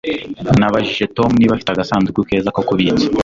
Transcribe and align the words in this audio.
Nabajije 0.59 1.05
Tom 1.17 1.31
niba 1.37 1.53
afite 1.55 1.69
agasanduku 1.71 2.21
keza 2.29 2.49
ko 2.55 2.61
kubitsa 2.67 3.07